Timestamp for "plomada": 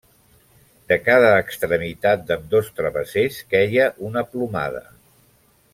4.33-4.83